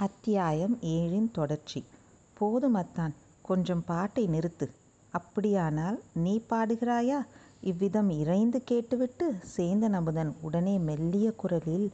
[0.00, 1.80] அத்தியாயம் ஏழின் தொடர்ச்சி.
[2.34, 4.66] போதும் அத்தான் கொஞ்சம் பாட்டை நிறுத்து.
[5.14, 7.18] அப்படியானால் நீ பாடுகிறாயா?
[7.60, 9.26] இவ்விதம் இறைந்து கேட்டுவிட்டு
[9.56, 11.86] சேந்தன் அமுதன் உடனே மெல்லிய குரலில்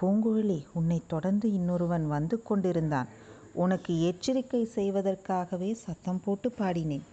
[0.00, 3.10] பூங்குழலி உன்னை தொடர்ந்து இன்னொருவன் வந்து கொண்டிருந்தான்.
[3.54, 7.06] உனக்கு எச்சரிக்கை செய்வதற்காகவே சத்தம் போட்டு பாடினேன்.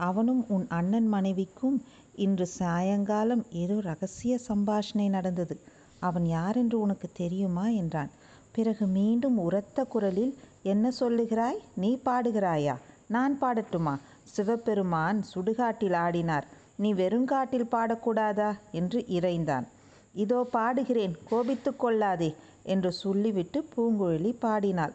[0.00, 1.78] அவனும் உன் அண்ணன் மனைவிக்கும்
[2.16, 5.56] இன்று சாயங்காலம் ஏதோ ரகசிய சம்பாஷணை நடந்தது.
[6.00, 7.68] அவன் யாரென்று உனக்கு தெரியுமா?
[7.74, 8.10] என்றான்.
[8.56, 11.58] பிறகு மீண்டும் உரத்த குரலில் என்ன சொல்லுகிறாய்?
[11.74, 12.74] நீ பாடுகிறாயா?
[13.06, 13.94] நான் பாடட்டுமா?
[14.36, 16.46] சிவபெருமான் சுடுகாட்டில் ஆடினார்.
[16.76, 18.50] நீ வெறுங்காட்டில் பாடக்கூடாதா?
[18.72, 19.66] என்று இறைந்தான்.
[20.14, 22.30] இதோ பாடுகிறேன் கோபித்து கொள்ளாதே
[22.64, 24.94] என்று சொல்லிவிட்டு பூங்குழலி பாடினாள்.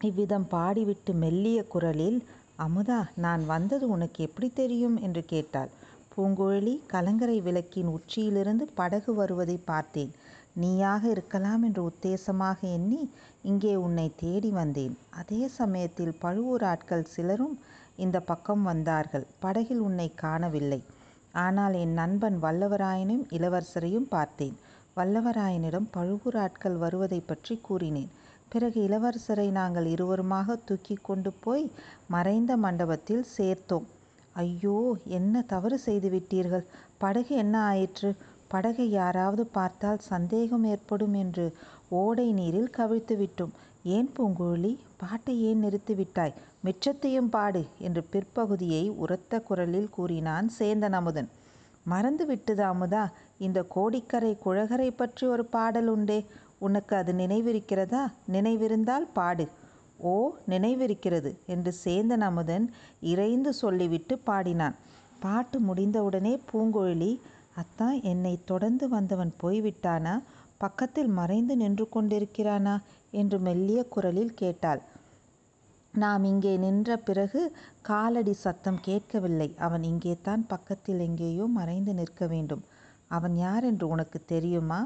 [0.00, 2.18] இவ்விதம் பாடிவிட்டு மெல்லிய குரலில்
[2.58, 4.96] அமுதா நான் வந்தது உனக்கு எப்படி தெரியும்?
[5.00, 5.70] என்று கேட்டாள்.
[6.12, 10.12] பூங்குழலி கலங்கரை விளக்கின் உச்சியிலிருந்து படகு வருவதை பார்த்தேன்.
[10.62, 13.00] நீயாக இருக்கலாம் என்று உத்தேசமாக எண்ணி
[13.48, 14.94] இங்கே உன்னை தேடி வந்தேன்.
[15.20, 17.56] அதே சமயத்தில் பழுவூர் ஆட்கள் சிலரும்
[18.04, 19.26] இந்த பக்கம் வந்தார்கள்.
[19.44, 20.80] படகில் உன்னை காணவில்லை.
[21.44, 24.56] ஆனால் என் நண்பன் வல்லவராயனும் இளவரசரையும் பார்த்தேன்.
[24.98, 28.10] வல்லவராயனிடம் பழுவூர் ஆட்கள் வருவதை பற்றி கூறினேன்.
[28.52, 31.64] பிறகு இளவரசரை நாங்கள் இருவருமாக தூக்கி கொண்டு போய்
[32.14, 33.86] மறைந்த மண்டபத்தில் சேர்த்தோம்.
[34.42, 34.78] ஐயோ
[35.18, 36.64] என்ன தவறு செய்து விட்டீர்கள்?
[37.02, 38.10] படகு என்ன ஆயிற்று?
[38.48, 41.46] படகை யாராவது பார்த்தால் சந்தேகம் ஏற்படும் என்று
[42.02, 43.52] ஓடை நீரில் கவிழ்த்து விட்டோம்.
[43.96, 44.72] ஏன் பூங்குழலி?
[44.96, 51.28] பாட்டை ஏன் நிறுத்திவிட்டாய் மிச்சத்தையும் பாடு என்று பிற்பகுதியை உரத்த குரலில் கூறினான் சேந்தன் அமுதன்
[51.82, 53.04] மறந்து விட்டது அமுதா
[53.38, 56.18] இந்த கோடிக்கரை குழகரை பற்றி ஒரு பாடல் உண்டே.
[56.58, 58.02] உனக்கு அது நினைவிருக்கிறதா?
[58.32, 59.44] நினைவிருந்தால் பாடு.
[60.10, 60.14] ஓ
[60.48, 62.66] நினைவிருக்கிறது என்று சேந்தன் அமுதன்
[63.12, 64.76] இறைந்து சொல்லிவிட்டு பாடினான்.
[65.20, 67.12] பாட்டு முடிந்தவுடனே பூங்குழலி
[67.58, 70.14] அத்தான் என்னை தொடர்ந்து வந்தவன் போய்விட்டானா?
[70.58, 72.76] பக்கத்தில் மறைந்து நின்று கொண்டிருக்கிறானா?
[73.12, 74.80] என்று மெல்லிய குரலில் கேட்டாள்.
[75.94, 77.40] நாம் இங்கே நின்ற பிறகு
[77.82, 79.48] காலடி சத்தம் கேட்கவில்லை.
[79.58, 82.62] அவன் இங்கே தான் பக்கத்தில் எங்கேயோ மறைந்து நிற்க வேண்டும்.
[83.08, 84.80] அவன் யார் என்று உனக்கு தெரியுமா?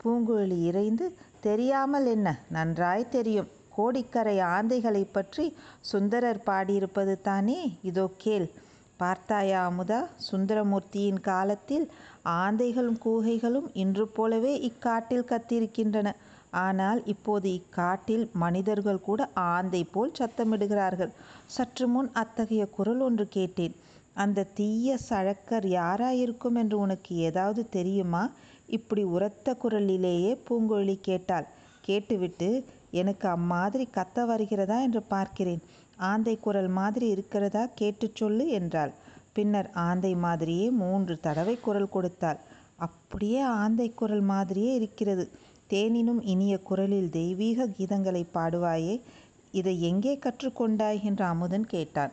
[0.00, 1.06] பூங்குழலி இறைந்து
[1.40, 2.28] தெரியாமல் என்ன?
[2.48, 3.50] நன்றாய் தெரியும்.
[3.76, 5.44] கோடிக்கரை ஆந்தைகளை பற்றி
[5.90, 7.60] சுந்தரர் பாடியிருப்பது தானே?
[7.82, 8.46] இதோ கேள்.
[9.00, 10.00] பார்த்தாயா அமுதா?
[10.30, 11.86] சுந்தரமூர்த்தியின் காலத்தில்
[12.24, 16.10] ஆந்தைகளும் கூகைகளும் இன்று போலவே இக்காட்டில் கத்தியிருக்கின்றன.
[16.50, 21.12] ஆனால் இப்போது இக்காட்டில் மனிதர்கள் கூட ஆந்தை போல் சத்தமிடுகிறார்கள்.
[21.46, 23.74] சற்று முன் அத்தகைய குரல் ஒன்று கேட்டேன்.
[24.14, 28.30] அந்த தீய சழக்கர் யாராயிருக்கும் என்று உனக்கு ஏதாவது தெரியுமா?
[28.66, 31.46] இப்படி உரத்த குரலிலேயே பூங்கொழி கேட்டாள்.
[31.80, 32.48] கேட்டுவிட்டு
[32.90, 35.62] எனக்கு அம்மாதிரி கத்த வருகிறதா என்று பார்க்கிறேன்.
[35.98, 37.66] ஆந்தை குரல் மாதிரி இருக்கிறதா?
[37.74, 38.92] கேட்டு சொல்லு என்றாள்.
[39.34, 42.40] பின்னர் ஆந்தை மாதிரியே மூன்று தடவை குரல் கொடுத்தாள்.
[42.76, 45.24] அப்படியே ஆந்தை குரல் மாதிரியே இருக்கிறது.
[45.70, 49.00] தேனினும் இனிய குரலில் தெய்வீக கீதங்களை பாடுவாயே
[49.50, 51.00] இதை எங்கே கற்றுக்கொண்டாய்?
[51.02, 52.12] என்று அமுதன் கேட்டான்.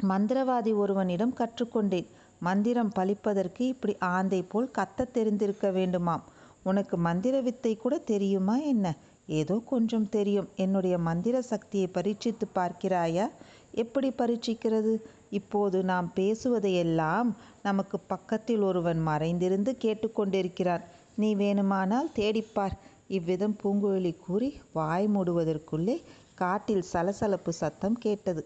[0.00, 2.08] மந்திரவாதி ஒருவனிடம் கற்றுக்கொண்டேன்.
[2.38, 6.24] மந்திரம் பலிப்பதற்கு இப்படி ஆந்தை போல் கத்த தெரிந்திருக்க வேண்டுமாம்.
[6.62, 8.86] உனக்கு மந்திர வித்தை கூட தெரியுமா என்ன?
[9.26, 10.48] ஏதோ கொஞ்சம் தெரியும்.
[10.56, 13.26] என்னுடைய மந்திர சக்தியை பரீட்சித்து பார்க்கிறாயா?
[13.72, 14.92] எப்படி பரீட்சிக்கிறது?
[15.32, 17.28] இப்போது நாம் பேசுவதையெல்லாம்
[17.62, 20.84] நமக்கு பக்கத்தில் ஒருவன் மறைந்திருந்து கேட்டுக்கொண்டிருக்கிறான்.
[21.14, 22.76] நீ வேணுமானால் தேடிப்பார்.
[23.08, 25.96] இவ்விதம் பூங்குழலி கூறி வாய் மூடுவதற்குள்ளே
[26.34, 28.42] காட்டில் சலசலப்பு சத்தம் கேட்டது.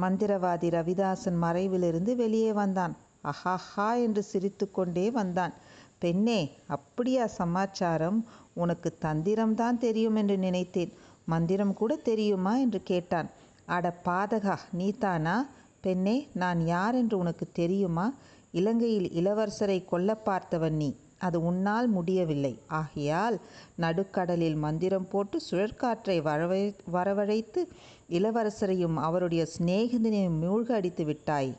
[0.00, 2.94] மந்திரவாதி ரவிதாசன் மறைவிலிருந்து வெளியே வந்தான்.
[3.24, 5.54] அஹாஹா என்று சிரித்து கொண்டே வந்தான்.
[5.98, 8.18] பெண்ணே அப்படியா சமாச்சாரம்?
[8.54, 10.92] உனக்கு தந்திரம்தான் தெரியும் என்று நினைத்தேன்.
[11.24, 12.56] மந்திரம் கூட தெரியுமா?
[12.56, 13.28] என்று கேட்டான்.
[13.66, 15.36] அட பாதகா நீதானா
[15.80, 18.06] பெண்ணே நான் யார் என்று உனக்கு தெரியுமா?
[18.50, 20.90] இலங்கையில் இளவரசரை கொல்ல பார்த்தவன் நீ.
[21.18, 22.58] அது உன்னால் முடியவில்லை.
[22.72, 23.36] ஆகையால்
[23.78, 27.62] நடுக்கடலில் மந்திரம் போட்டு சுழற்காற்றை வரவை வரவழைத்து
[28.10, 31.52] இளவரசரையும் அவருடைய சிநேகிதனையும் மூழ்க அடித்து விட்டாய்.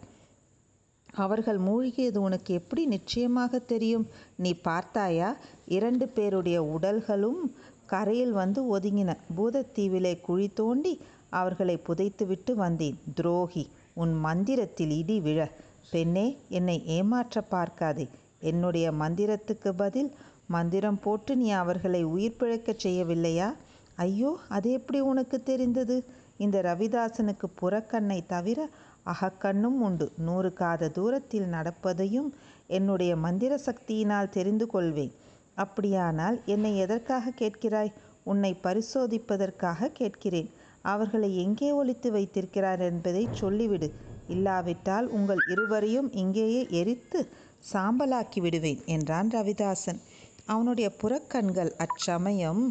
[1.16, 4.06] அவர்கள் மூழ்கியது உனக்கு எப்படி நிச்சயமாக தெரியும்?
[4.38, 5.30] நீ பார்த்தாயா?
[5.68, 7.42] இரண்டு பேருடைய உடல்களும்
[7.86, 9.18] கரையில் வந்து ஒதுங்கின.
[9.38, 10.94] பூதத்தீவிலே குழி தோண்டி
[11.30, 13.00] அவர்களை புதைத்துவிட்டு வந்தேன்.
[13.14, 13.64] துரோகி!
[13.94, 15.52] உன் மந்திரத்தில் இடி விழ.
[15.92, 18.10] பெண்ணே என்னை ஏமாற்ற பார்க்காதே.
[18.40, 20.16] என்னுடைய மந்திரத்துக்கு பதில்
[20.48, 23.54] மந்திரம் போட்டு நீ அவர்களை உயிர் பிழைக்கச் செய்யவில்லையா?
[23.96, 26.06] ஐயோ அது எப்படி உனக்கு தெரிந்தது?
[26.38, 28.70] இந்த ரவிதாசனுக்கு புறக்கண்ணை தவிர
[29.06, 30.12] அகக்கண்ணும் உண்டு.
[30.18, 32.30] நூறு காத தூரத்தில் நடப்பதையும்
[32.68, 35.12] என்னுடைய மந்திர சக்தியினால் தெரிந்து கொள்வேன்.
[35.56, 37.94] அப்படியானால் என்னை எதற்காக கேட்கிறாய்?
[38.24, 40.50] உன்னை பரிசோதிப்பதற்காக கேட்கிறேன்.
[40.86, 43.90] அவர்களை எங்கே ஒழித்து வைத்திருக்கிறார் என்பதை சொல்லிவிடு
[44.30, 47.20] இல்லாவிட்டால் உங்கள் இருவரையும் இங்கேயே எரித்து
[47.66, 50.00] சாம்பலாக்கி விடுவேன் என்றான் ரவிதாசன்
[50.48, 52.64] அவனுடைய புறக்கண்கள் அச்சமயம்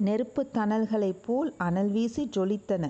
[0.00, 2.84] நெருப்புத் தணல்களைப் போல் அனல் வீசி ஜொலித்தன.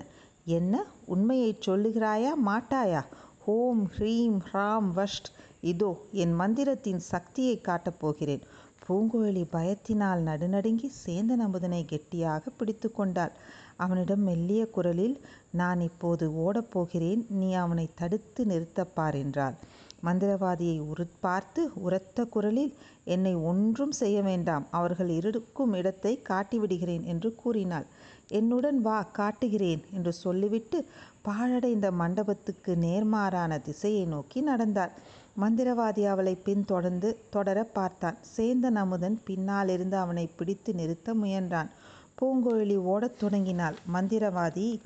[0.51, 0.73] என்ன?
[1.07, 3.01] உண்மையைச் சொல்லுகிறாயா மாட்டாயா?
[3.39, 5.29] ஹோம் ஹ்ரீம் ஹ்ராம் வஷ்ட்
[5.63, 8.43] இதோ என் மந்திரத்தின் சக்தியை காட்டப் போகிறேன்.
[8.89, 13.33] பூங்குழலி பயத்தினால் நடுநடுங்கி சேந்தன் அமுதனை கெட்டியாக பிடித்து கொண்டாள்.
[13.77, 15.15] அவனிடம் மெல்லிய குரலில்
[15.51, 17.21] நான் இப்போது ஓடப் போகிறேன்.
[17.39, 19.55] நீ அவனை தடுத்து நிறுத்தப் பார் என்றாள்.
[20.03, 20.75] மந்திரவாதியை
[21.21, 22.73] பார்த்து உரத்த குரலில்
[23.05, 24.65] என்னை ஒன்றும் செய்ய வேண்டாம்.
[24.71, 27.87] அவர்கள் இருக்கும் இடத்தை காட்டிவிடுகிறேன் என்று கூறினாள்.
[28.31, 30.77] என்னுடன் வா காட்டுகிறேன் என்று சொல்லிவிட்டு
[31.21, 34.93] பாழடைந்த மண்டபத்துக்கு நேர்மாறான திசையை நோக்கி நடந்தாள்.
[35.41, 38.17] மந்திரவாதி அவளை பின்தொடர்ந்து தொடர தொடரப் பார்த்தான்.
[38.37, 41.69] சேந்தன் அமுதன் பின்னாலிருந்து அவனை பிடித்து நிறுத்த முயன்றான்.
[42.21, 43.75] பூங்குழலி ஓடத் தொடங்கினாள்.
[43.93, 44.79] மந்திரவாதி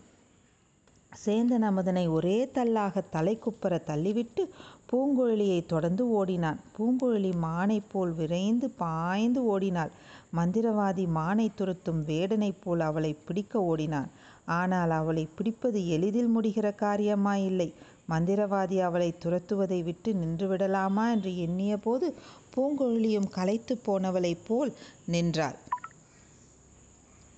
[1.25, 4.49] சேந்தன் அமுதனை ஒரே தள்ளாகத் தலைக்குப்புற தள்ளிவிட்டு
[4.91, 6.59] பூங்குழலியை தொடர்ந்து ஓடினான்.
[6.77, 9.91] பூங்குழலி மானைப் போல் விரைந்து பாய்ந்து ஓடினாள்.
[10.35, 14.09] மந்திரவாதி மானை துரத்தும் வேடனைப் போல் அவளைப் பிடிக்க ஓடினான்.
[14.45, 17.73] ஆனால் அவளைப் பிடிப்பது எளிதில் முடிகிற காரியமாயில்லை.
[18.07, 22.07] மந்திரவாதி அவளை துரத்துவதை விட்டு நின்றுவிடலாமா என்று எண்ணியபோது
[22.55, 24.71] பூங்குழலியும் களைத்து போனவளைப் போல்
[25.05, 25.57] நின்றாள்.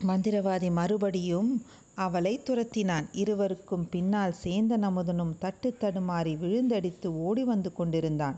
[0.01, 1.51] மந்திரவாதி மறுபடியும்
[1.95, 3.05] அவளை துரத்தினான்.
[3.13, 8.37] இருவருக்கும் பின்னால் சேந்தன் அமுதனும் தட்டு தடுமாறி விழுந்தடித்து ஓடி வந்து கொண்டிருந்தான்.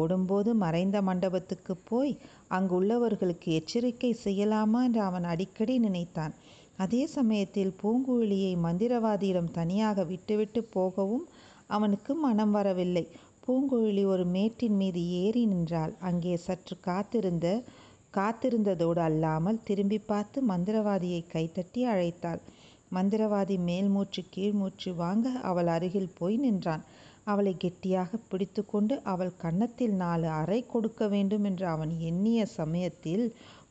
[0.00, 2.12] ஓடும்போது மறைந்த மண்டபத்துக்கு போய்
[2.50, 6.34] அங்குள்ளவர்களுக்கு எச்சரிக்கை செய்யலாமா என்று அவன் அடிக்கடி நினைத்தான்.
[6.76, 11.24] அதே சமயத்தில் பூங்குழலியை மந்திரவாதியிடம் தனியாக விட்டுவிட்டு போகவும்
[11.72, 13.04] அவனுக்கு மனம் வரவில்லை.
[13.44, 15.94] பூங்குழலி ஒரு மேட்டின் மீது ஏறி நின்றாள்.
[16.00, 17.46] அங்கே சற்று காத்திருந்த
[18.14, 22.40] காத்திருந்ததோடு அல்லாமல் திரும்பிப் பார்த்து மந்திரவாதியை கைதட்டி அழைத்தாள்.
[22.92, 26.82] மந்திரவாதி மேல் மூச்சு கீழ் மூச்சு வாங்க அவள் அருகில் போய் நின்றான்.
[27.24, 33.24] அவளை கெட்டியாக பிடித்து கொண்டு அவள் கன்னத்தில் நாலு அறை கொடுக்க வேண்டும் என்று அவன் எண்ணிய சமயத்தில்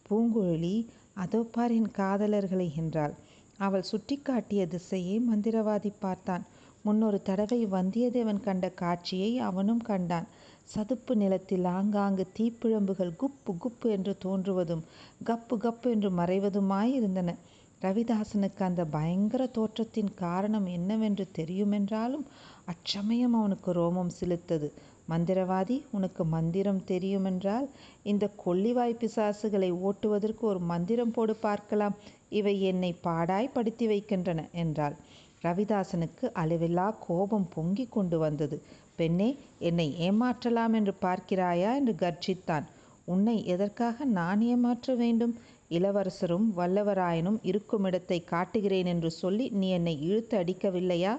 [0.08, 0.76] பூங்குழலி
[1.16, 3.14] அதோ பார் என் காதலர்களை என்றாள்.
[3.60, 6.44] அவள் சுட்டிக்காட்டிய திசையை மந்திரவாதி பார்த்தான்.
[6.84, 10.28] முன்னொரு தடவை வந்தியத்தேவன் கண்ட காட்சியை அவனும் கண்டான்.
[10.64, 14.84] சதுப்பு நிலத்தில் ஆங்காங்கு தீப்பிழம்புகள் குப்பு குப்பு என்று தோன்றுவதும்
[15.26, 17.36] கப்பு கப்பு என்று மறைவதுமாயிருந்தன.
[17.82, 22.26] ரவிதாசனுக்கு அந்த பயங்கர தோற்றத்தின் காரணம் என்னவென்று தெரியுமென்றாலும்
[22.66, 24.68] அச்சமயம் அவனுக்கு ரோமம் சிலுத்தது
[25.10, 27.66] மந்திரவாதி உனக்கு மந்திரம் தெரியுமென்றால்
[28.04, 31.96] இந்த கொள்ளிவாய் பிசாசுகளை ஓட்டுவதற்கு ஒரு மந்திரம் போடு பார்க்கலாம்.
[32.30, 34.96] இவை என்னை பாடாய் படுத்தி வைக்கின்றன என்றாள்.
[35.44, 38.58] ரவிதாசனுக்கு அளவில்லா கோபம் பொங்கிக் கொண்டு வந்தது.
[38.96, 39.30] பெண்ணே
[39.60, 41.76] என்னை ஏமாற்றலாம் என்று பார்க்கிறாயா?
[41.76, 42.66] என்று கர்ஜித்தான்.
[43.06, 45.34] உன்னை எதற்காக நான் ஏமாற்ற வேண்டும்?
[45.70, 51.14] இளவரசரும் வல்லவராயனும் இருக்குமிடத்தைக் காட்டுகிறேன் என்று சொல்லி நீ என்னை இழுத்து அடிக்கவில்லையா?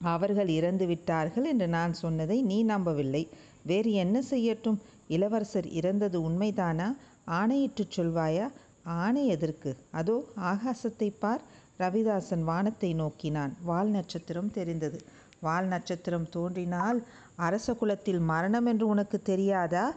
[0.00, 3.28] அவர்கள் இறந்து விட்டார்கள் என்று நான் சொன்னதை நீ நம்பவில்லை.
[3.62, 4.78] வேறு என்ன செய்யட்டும்?
[5.08, 6.88] இளவரசர் இறந்தது உண்மைதானா?
[7.30, 8.46] ஆணையிட்டுச் சொல்வாயா?
[8.84, 9.76] ஆணை எதற்கு?
[9.90, 11.42] அதோ ஆகாசத்தை பார்.
[11.78, 13.52] ரவிதாசன் வானத்தை நோக்கினான்.
[13.64, 14.98] வால் நட்சத்திரம் தெரிந்தது.
[15.40, 16.98] வால் நட்சத்திரம் தோன்றினால்
[17.36, 19.94] அரச குலத்தில் மரணம் என்று உனக்கு தெரியாதா?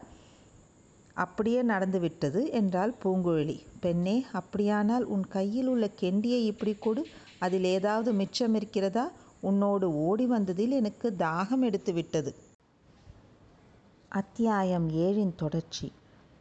[1.14, 3.58] அப்படியே நடந்துவிட்டது என்றாள் பூங்குழலி.
[3.80, 7.04] பெண்ணே அப்படியானால் உன் கையில் உள்ள கெண்டியை இப்படி கொடு.
[7.40, 9.12] அதில் ஏதாவது மிச்சம் இருக்கிறதா
[9.42, 12.32] உன்னோடு ஓடி வந்ததில் எனக்கு தாகம் எடுத்துவிட்டது.
[14.10, 15.92] அத்தியாயம் ஏழின் தொடர்ச்சி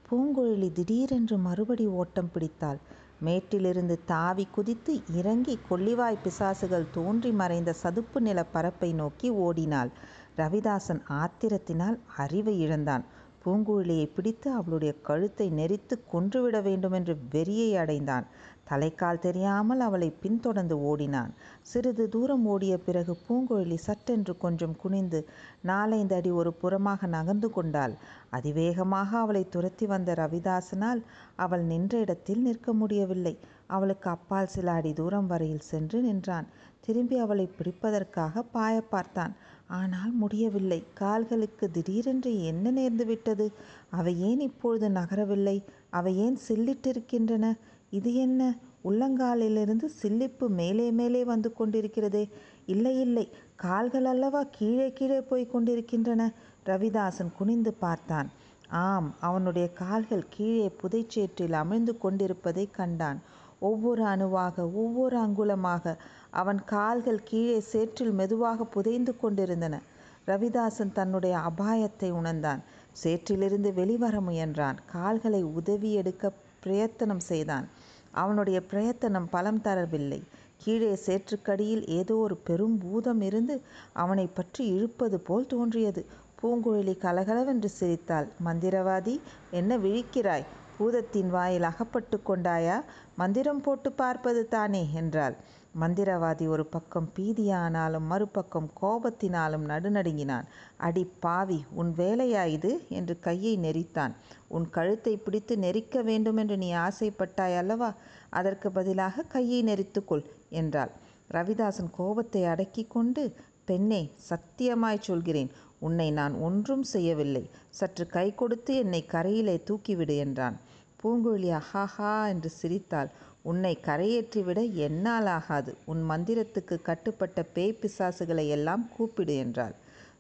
[0.07, 2.81] பூங்குழலி திடீரென்று மறுபடி ஓட்டம் பிடித்தாள்.
[3.21, 9.91] மேட்டிலிருந்து தாவி குதித்து இறங்கி கொள்ளிவாய் பிசாசுகள் தோன்றி மறைந்த சதுப்பு நில பரப்பை நோக்கி ஓடினாள்.
[10.37, 13.05] ரவிதாசன் ஆத்திரத்தினால் அறிவை இழந்தான்.
[13.45, 18.27] பூங்குழலியை பிடித்து அவளுடைய கழுத்தை நெரித்து கொன்றுவிட வேண்டுமென்று வெறியை அடைந்தான்.
[18.71, 21.33] தலைக்கால் தெரியாமல் அவளை பின்தொடர்ந்து ஓடினான்.
[21.63, 25.21] சிறிது தூரம் ஓடிய பிறகு பூங்குழலி சட்டென்று கொஞ்சம் குனிந்து
[25.61, 27.95] நாலைந்து அடி ஒரு புறமாக நகர்ந்து கொண்டாள்.
[28.31, 31.01] அதிவேகமாக அவளை துரத்தி வந்த ரவிதாசனால்
[31.37, 33.35] அவள் நின்ற இடத்தில் நிற்க முடியவில்லை.
[33.67, 36.47] அவளுக்கு அப்பால் சில அடி தூரம் வரையில் சென்று நின்றான்.
[36.81, 39.35] திரும்பி அவளை பிடிப்பதற்காக பாயப் பார்த்தான்.
[39.67, 40.85] ஆனால் முடியவில்லை.
[40.95, 43.47] கால்களுக்கு திடீரென்று என்ன நேர்ந்துவிட்டது?
[43.91, 45.57] அவை ஏன் இப்பொழுது நகரவில்லை?
[45.91, 47.45] அவை ஏன் சில்லிட்டிருக்கின்றன?
[47.91, 48.57] இது என்ன?
[48.85, 52.31] உள்ளங்காலிலிருந்து சில்லிப்பு மேலே மேலே வந்து கொண்டிருக்கிறதே.
[52.67, 53.25] இல்லை இல்லை
[53.57, 56.33] கால்கள் அல்லவா கீழே கீழே போய்க் கொண்டிருக்கின்றன.
[56.67, 58.31] ரவிதாசன் குனிந்து பார்த்தான்.
[58.69, 63.21] ஆம் அவனுடைய கால்கள் கீழே புதைச்சேற்றில் அமிழ்ந்து கொண்டிருப்பதை கண்டான்.
[63.61, 65.97] ஒவ்வொரு அணுவாக ஒவ்வொரு அங்குலமாக
[66.31, 69.81] அவன் கால்கள் கீழே சேற்றில் மெதுவாக புதைந்து கொண்டிருந்தன.
[70.27, 72.63] ரவிதாசன் தன்னுடைய அபாயத்தை உணர்ந்தான்.
[73.05, 74.79] சேற்றிலிருந்து வெளிவர முயன்றான்.
[74.87, 77.67] கால்களை உதவி எடுக்க பிரயத்தனம் செய்தான்.
[78.15, 80.21] அவனுடைய பிரயத்தனம் பலம் தரவில்லை.
[80.57, 83.55] கீழே சேற்றுக்கடியில் ஏதோ ஒரு பெரும் பூதம் இருந்து
[83.95, 86.03] அவனைப் பற்றி இழுப்பது போல் தோன்றியது.
[86.41, 88.29] பூங்குழலி கலகலவென்று சிரித்தாள்.
[88.45, 89.15] மந்திரவாதி
[89.51, 90.47] என்ன விழிக்கிறாய்?
[90.79, 92.77] பூதத்தின் வாயில் அகப்பட்டு கொண்டாயா?
[93.17, 95.35] மந்திரம் போட்டு பார்ப்பது தானே என்றாள்
[95.79, 100.47] மந்திரவாதி ஒரு பக்கம் பீதியானாலும் மறுபக்கம் கோபத்தினாலும் நடுநடுங்கினான்.
[100.77, 102.87] அடி பாவி உன் வேலையா இது?
[102.89, 104.11] என்று கையை நெரித்தான்.
[104.49, 107.95] உன் கழுத்தை பிடித்து நெரிக்க வேண்டுமென்று நீ ஆசைப்பட்டாய் அல்லவா?
[108.31, 110.91] அதற்கு பதிலாக கையை நெரித்துக்கொள் என்றாள்.
[111.31, 113.35] ரவிதாசன் கோபத்தை அடக்கி கொண்டு
[113.65, 115.51] பெண்ணே சத்தியமாய் சொல்கிறேன்.
[115.79, 117.51] உன்னை நான் ஒன்றும் செய்யவில்லை.
[117.71, 120.61] சற்று கை கொடுத்து என்னை கரையிலே தூக்கிவிடு என்றான்.
[121.03, 123.11] பூங்குழலி அஹாஹா என்று சிரித்தாள்.
[123.43, 129.75] உன்னை கரையேற்றிவிட என்னால் ஆகாது உன் மந்திரத்துக்கு கட்டுப்பட்ட பேய் பிசாசுகளை எல்லாம் கூப்பிடு என்றாள்.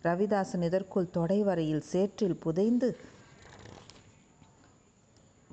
[0.04, 2.88] ரவிதாசன் இதற்குள் தொடைவரையில் சேற்றில் புதைந்து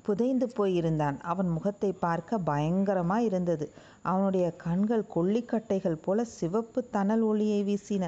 [0.04, 1.16] புதைந்து போயிருந்தான்.
[1.22, 3.66] அவன் முகத்தை பார்க்க பயங்கரமாக இருந்தது.
[4.02, 8.04] அவனுடைய கண்கள் கொள்ளிக்கட்டைகள் போல சிவப்பு தணல் ஒளியை வீசின.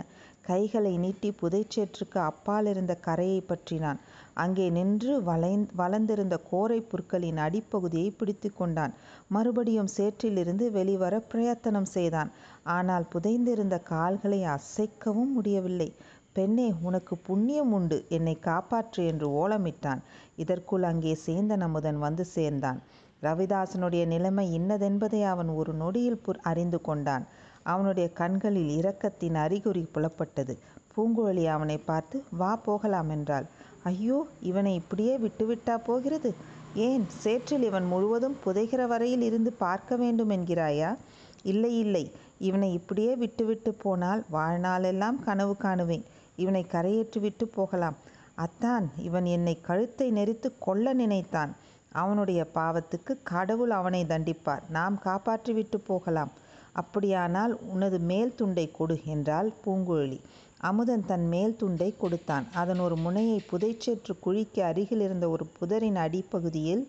[0.49, 4.01] கைகளை நீட்டி புதைச்சேற்றுக்கு அப்பால் இருந்த கரையை பற்றினான்.
[4.43, 8.93] அங்கே நின்று வளை வளர்ந்திருந்த கோரை புற்களின் அடிப்பகுதியை பிடித்து கொண்டான்.
[9.29, 12.31] மறுபடியும் சேற்றிலிருந்து வெளிவர பிரயத்தனம் செய்தான்.
[12.77, 15.89] ஆனால் புதைந்திருந்த கால்களை அசைக்கவும் முடியவில்லை.
[16.33, 17.99] பெண்ணே உனக்கு புண்ணியம் உண்டு.
[18.17, 20.03] என்னை காப்பாற்று என்று ஓலமிட்டான்.
[20.37, 22.81] இதற்குள் அங்கே சேந்தன் அமுதன் வந்து சேர்ந்தான்.
[23.23, 27.25] ரவிதாசனுடைய நிலைமை இன்னதென்பதை அவன் ஒரு நொடியில் புர் அறிந்து கொண்டான்.
[27.65, 30.55] அவனுடைய கண்களில் இரக்கத்தின் அறிகுறி புலப்பட்டது.
[30.93, 33.47] பூங்குழலி அவனை பார்த்து வா போகலாம் என்றாள்.
[33.83, 36.35] ஐயோ இவனை இப்படியே விட்டுவிட்டா போகிறது?
[36.75, 40.97] ஏன் சேற்றில் இவன் முழுவதும் புதைகிற வரையில் இருந்து பார்க்க வேண்டும் என்கிறாயா?
[41.43, 42.13] இல்லை இல்லை.
[42.39, 46.05] இவனை இப்படியே விட்டுவிட்டு போனால் வாழ்நாளெல்லாம் கனவு காணுவேன்.
[46.37, 47.97] இவனை கரையேற்றிவிட்டு போகலாம்.
[48.35, 51.57] அத்தான் இவன் என்னை கழுத்தை நெரித்து கொல்ல நினைத்தான்.
[51.93, 54.61] அவனுடைய பாவத்துக்கு கடவுள் அவனை தண்டிப்பார்.
[54.69, 56.31] நாம் காப்பாற்றிவிட்டு போகலாம்.
[56.73, 60.21] அப்படியானால் உனது மேல் துண்டை கொடு என்றாள் பூங்குழலி.
[60.69, 62.47] அமுதன் தன் மேல் துண்டை கொடுத்தான்.
[62.53, 66.83] அதன் ஒரு முனையை புதைச்சேற்று குழிக்கு அருகில் இருந்த ஒரு புதரின் அடிப்பகுதியில்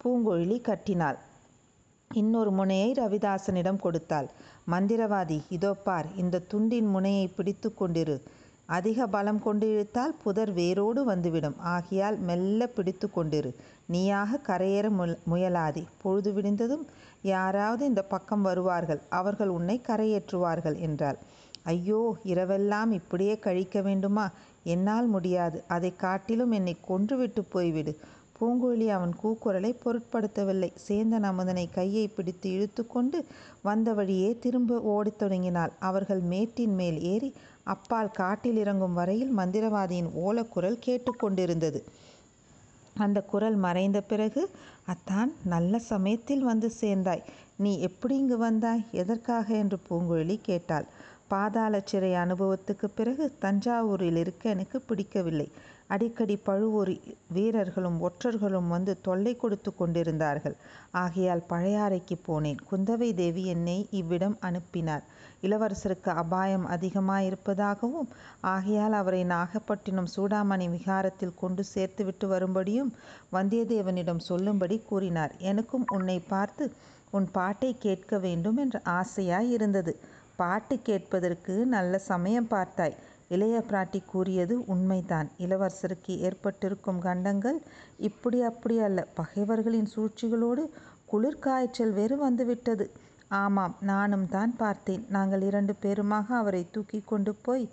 [0.00, 1.18] பூங்குழலி கட்டினாள்.
[2.10, 4.28] இன்னொரு முனையை ரவிதாசனிடம் கொடுத்தாள்.
[4.72, 8.16] மந்திரவாதி இதோ பார் இந்த துண்டின் முனையை பிடித்து கொண்டிரு.
[8.76, 11.56] அதிக பலம் கொண்டு இழுத்தால் புதர் வேரோடு வந்துவிடும்.
[11.74, 13.50] ஆகையால் மெல்ல பிடித்து கொண்டிரு.
[13.86, 14.86] நீயாக கரையேற
[15.32, 15.84] முயலாதே.
[16.02, 16.84] பொழுது விடிந்ததும்
[17.34, 19.00] யாராவது இந்த பக்கம் வருவார்கள்.
[19.18, 21.18] அவர்கள் உன்னை கரையேற்றுவார்கள் என்றாள்.
[21.66, 24.26] ஐயோ இரவெல்லாம் இப்படியே கழிக்க வேண்டுமா?
[24.64, 25.58] என்னால் முடியாது.
[25.68, 27.92] அதை காட்டிலும் என்னை கொன்றுவிட்டு போய்விடு.
[28.38, 30.70] பூங்குழலி அவன் கூக்குரலை பொருட்படுத்தவில்லை.
[30.88, 33.18] சேந்தன் அமுதனை கையை பிடித்து இழுத்துக்கொண்டு
[33.62, 35.72] வந்த வழியே திரும்ப ஓடத் தொடங்கினாள்.
[35.80, 37.30] அவர்கள் மேட்டின் மேல் ஏறி
[37.64, 41.80] அப்பால் காட்டில் இறங்கும் வரையில் மந்திரவாதியின் ஓலக்குரல் கேட்டுக்கொண்டிருந்தது
[42.96, 44.42] அந்த குரல் மறைந்த பிறகு
[44.84, 47.24] அத்தான் நல்ல சமயத்தில் வந்து சேர்ந்தாய்.
[47.56, 48.84] நீ எப்படி இங்கு வந்தாய்?
[48.92, 49.46] எதற்காக?
[49.54, 50.86] என்று பூங்குழலி கேட்டாள்.
[51.28, 55.48] பாதாள சிறை அனுபவத்துக்கு பிறகு தஞ்சாவூரில் இருக்க எனக்கு பிடிக்கவில்லை.
[55.86, 56.90] அடிக்கடி பழுவூர்
[57.32, 60.56] வீரர்களும் ஒற்றர்களும் வந்து தொல்லை கொடுத்து கொண்டிருந்தார்கள்.
[61.02, 62.60] ஆகையால் பழையாறைக்கு போனேன்.
[62.70, 65.04] குந்தவை தேவி என்னை இவ்விடம் அனுப்பினார்.
[65.42, 68.08] இளவரசருக்கு அபாயம் அதிகமாயிருப்பதாகவும்
[68.54, 72.90] ஆகையால் அவரை நாகப்பட்டினம் சூடாமணி விகாரத்தில் கொண்டு சேர்த்துவிட்டு வரும்படியும்
[73.32, 75.34] வந்தியத்தேவனிடம் சொல்லும்படி கூறினார்.
[75.50, 76.66] எனக்கும் உன்னை பார்த்து
[77.10, 79.92] உன் பாட்டை கேட்க வேண்டும் என்ற ஆசையாய் இருந்தது
[80.40, 82.96] பாட்டு கேட்பதற்கு நல்ல சமயம் பார்த்தாய்.
[83.34, 85.28] இளைய பிராட்டி கூறியது உண்மைதான்.
[85.44, 87.58] இளவரசருக்கு ஏற்பட்டிருக்கும் கண்டங்கள்
[88.08, 89.06] இப்படி அப்படி அல்ல.
[89.20, 90.64] பகைவர்களின் சூழ்ச்சிகளோடு
[91.12, 92.86] குளிர்காய்ச்சல் வேறு வந்துவிட்டது.
[93.42, 95.06] ஆமாம் நானும் தான் பார்த்தேன்.
[95.08, 97.64] நாங்கள் இரண்டு பேருமாக அவரை தூக்கி கொண்டு போய்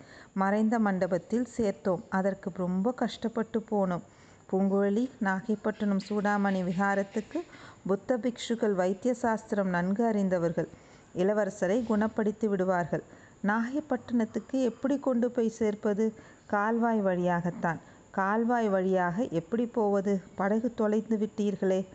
[0.42, 2.04] மறைந்த மண்டபத்தில் சேர்த்தோம்.
[2.20, 4.06] அதற்கு ரொம்ப கஷ்டப்பட்டு போனோம்.
[4.50, 7.40] பூங்குழலி நாகைப்பட்டினம் சூடாமணி விஹாரத்துக்கு
[7.88, 10.70] புத்த பிக்ஷுக்கள் வைத்திய சாஸ்திரம் நன்கு அறிந்தவர்கள்.
[11.16, 13.04] இளவரசரை குணப்படுத்தி விடுவார்கள்.
[13.44, 16.14] நாகைப்பட்டினத்துக்கு எப்படி கொண்டு போய் சேர்ப்பது?
[16.46, 17.80] கால்வாய் வழியாகத்தான்.
[18.12, 20.22] கால்வாய் வழியாக எப்படி போவது?
[20.36, 21.86] படகு தொலைந்து விட்டீர்களே.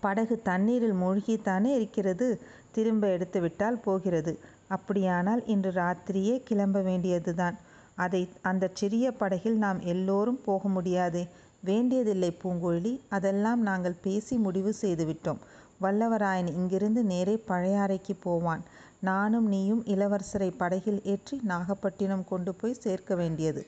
[0.00, 2.40] படகு தண்ணீரில் மூழ்கித்தானே இருக்கிறது?
[2.70, 4.38] திரும்ப எடுத்து விட்டால் போகிறது.
[4.68, 7.56] அப்படியானால் இன்று ராத்திரியே கிளம்ப வேண்டியதுதான்.
[7.94, 11.28] அதை அந்த சிறிய படகில் நாம் எல்லோரும் போக முடியாது.
[11.60, 15.38] வேண்டியதில்லை பூங்குழலி அதெல்லாம் நாங்கள் பேசி முடிவு செய்துவிட்டோம்
[15.84, 18.62] வல்லவராயன் இங்கிருந்து நேரே பழையாறைக்கு போவான்.
[19.00, 23.62] நானும் நீயும் இளவரசரை படகில் ஏற்றி நாகப்பட்டினம் கொண்டு போய் சேர்க்க வேண்டியது.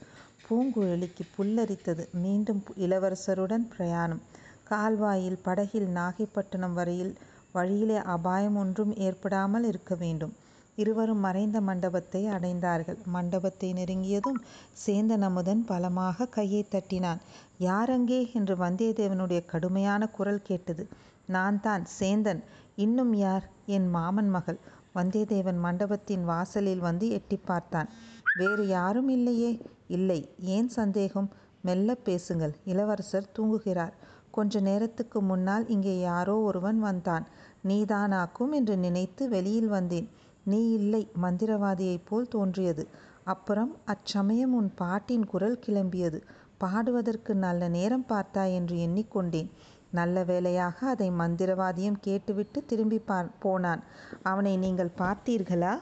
[0.46, 4.22] பூங்குழலிக்கு புல்லரித்தது மீண்டும் இளவரசருடன் பிரயாணம்.
[4.64, 7.14] கால்வாயில் படகில் நாகைப்பட்டினம் வரையில்
[7.52, 10.32] வழியிலே அபாயம் ஒன்றும் ஏற்படாமல் இருக்க வேண்டும்.
[10.78, 12.98] இருவரும் மறைந்த மண்டபத்தை அடைந்தார்கள்.
[13.14, 14.40] மண்டபத்தை நெருங்கியதும்
[14.84, 17.20] சேந்தன் அமுதன் பலமாக கையை தட்டினான்.
[17.68, 20.86] யாரங்கே என்று வந்தியத்தேவனுடைய கடுமையான குரல் கேட்டது.
[21.26, 22.42] நான் தான் சேந்தன்.
[22.76, 23.44] இன்னும் யார்?
[23.66, 24.58] என் மாமன் மகள்.
[24.94, 27.88] வந்தியத்தேவன் மண்டபத்தின் வாசலில் வந்து எட்டி பார்த்தான்.
[28.34, 29.62] வேறு யாரும் இல்லையே?
[29.86, 30.28] இல்லை.
[30.38, 31.28] ஏன் சந்தேகம்?
[31.62, 32.54] மெல்ல பேசுங்கள்.
[32.64, 33.92] இளவரசர் தூங்குகிறார்.
[34.30, 37.26] கொஞ்ச நேரத்துக்கு முன்னால் இங்கே யாரோ ஒருவன் வந்தான்.
[37.68, 40.08] நீதானாக்கும் என்று நினைத்து வெளியில் வந்தேன்.
[40.44, 41.10] நீ இல்லை.
[41.22, 42.88] மந்திரவாதியைப் போல் தோன்றியது.
[43.24, 46.22] அப்புறம் அச்சமயம் உன் பாட்டின் குரல் கிளம்பியது.
[46.58, 49.50] பாடுவதற்கு நல்ல நேரம் பார்த்தாய் என்று எண்ணிக்கொண்டேன்.
[49.94, 53.00] நல்ல வேளையாக அதை மந்திரவாதியும் கேட்டுவிட்டு திரும்பி
[53.40, 53.82] போனான்.
[54.22, 55.74] அவனை நீங்கள் பார்த்தீர்களா?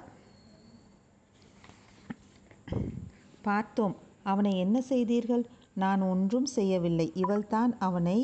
[3.43, 3.97] பார்த்தோம்.
[4.23, 5.45] அவனை என்ன செய்தீர்கள்?
[5.75, 7.07] நான் ஒன்றும் செய்யவில்லை.
[7.15, 8.19] இவள்தான் அவனை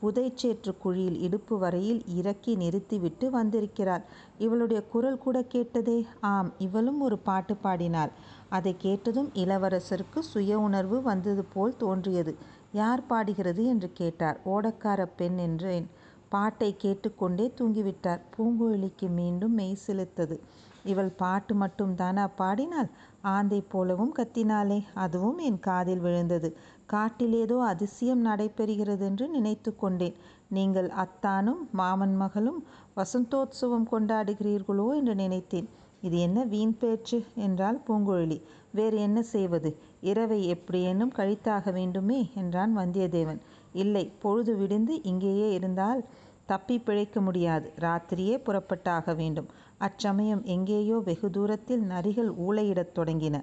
[0.00, 4.04] புதைச்சேற்று குழியில் இடுப்பு வரையில் இறக்கி நிறுத்திவிட்டு வந்திருக்கிறாள்.
[4.38, 5.96] இவளுடைய குரல் கூட கேட்டதே
[6.30, 6.50] ஆம்.
[6.58, 8.12] இவளும் ஒரு பாட்டு பாடினாள்.
[8.48, 12.32] அதை கேட்டதும் இளவரசருக்கு சுய உணர்வு வந்தது போல் தோன்றியது.
[12.72, 14.40] யார் பாடுகிறது என்று கேட்டார்.
[14.44, 15.86] ஓடக்கார பெண் என்றேன்.
[16.28, 18.20] பாட்டை கேட்டுக்கொண்டே தூங்கிவிட்டார்.
[18.36, 20.36] பூங்குழலிக்கு மீண்டும் மெய் செலுத்தது.
[20.84, 22.90] இவள் பாட்டு மட்டும்தானா பாடினாள்
[23.22, 26.48] ஆந்தை போலவும் கத்தினாளே அதுவும் என் காதில் விழுந்தது.
[26.92, 30.16] காட்டிலேதோ அதிசயம் நடைபெறுகிறது என்று நினைத்து கொண்டேன்.
[30.48, 32.60] நீங்கள் அத்தானும் மாமன் மகளும்
[32.96, 35.68] வசந்தோத்சவம் கொண்டாடுகிறீர்களோ என்று நினைத்தேன்.
[36.00, 37.18] இது என்ன வீண் பேச்சு?
[37.36, 38.38] என்றாள் பூங்குழலி.
[38.74, 39.70] வேறு என்ன செய்வது?
[40.02, 43.40] இரவை எப்படியேனும் கழித்தாக வேண்டுமே என்றான் வந்தியத்தேவன்.
[43.74, 46.00] இல்லை பொழுது விடிந்து இங்கேயே இருந்தால்
[46.46, 47.66] தப்பி பிழைக்க முடியாது.
[47.78, 49.48] ராத்திரியே புறப்பட்டாக வேண்டும்.
[49.78, 53.36] அச்சமயம் எங்கேயோ வெகு தூரத்தில் நரிகள் ஊளையிடத் தொடங்கின.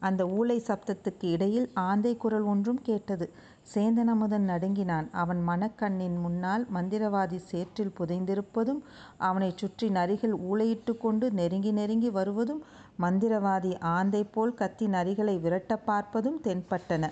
[0.00, 3.26] அந்த ஊளை சப்தத்துக்கு இடையில் ஆந்தை குரல் ஒன்றும் கேட்டது.
[3.74, 5.08] சேந்தனமுதன் நடுங்கினான்.
[5.12, 8.80] அவன் மனக்கண்ணின் முன்னால் மந்திரவாதி சேற்றில் புதைந்திருப்பதும்
[9.18, 12.62] அவனைச் சுற்றி நரிகள் ஊளையிட்டு கொண்டு நெருங்கி நெருங்கி வருவதும்
[13.00, 17.10] மந்திரவாதி ஆந்தை போல் கத்தி நரிகளை விரட்ட பார்ப்பதும் தென்பட்டன.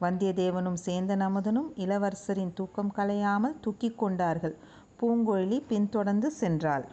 [0.00, 4.56] வந்தியத்தேவனும் சேந்தனமுதனும் இளவரசரின் தூக்கம் கலையாமல் தூக்கிக் கொண்டார்கள்.
[5.00, 6.82] பூங்குழலி பின்தொடர்ந்து சென்றாள்.